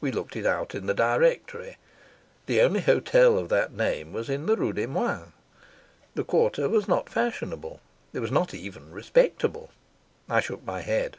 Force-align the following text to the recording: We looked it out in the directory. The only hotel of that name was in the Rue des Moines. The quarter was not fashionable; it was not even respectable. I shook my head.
We 0.00 0.12
looked 0.12 0.36
it 0.36 0.46
out 0.46 0.76
in 0.76 0.86
the 0.86 0.94
directory. 0.94 1.78
The 2.46 2.60
only 2.60 2.78
hotel 2.80 3.36
of 3.36 3.48
that 3.48 3.72
name 3.74 4.12
was 4.12 4.30
in 4.30 4.46
the 4.46 4.54
Rue 4.56 4.72
des 4.72 4.86
Moines. 4.86 5.32
The 6.14 6.22
quarter 6.22 6.68
was 6.68 6.86
not 6.86 7.10
fashionable; 7.10 7.80
it 8.12 8.20
was 8.20 8.30
not 8.30 8.54
even 8.54 8.92
respectable. 8.92 9.70
I 10.28 10.38
shook 10.38 10.64
my 10.64 10.82
head. 10.82 11.16